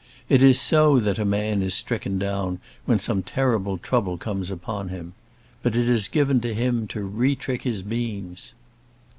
[0.29, 4.89] It is so that a man is stricken down when some terrible trouble comes upon
[4.89, 5.13] him.
[5.61, 8.55] But it is given to him to retrick his beams."